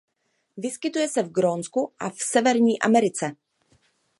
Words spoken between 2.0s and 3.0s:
v Severní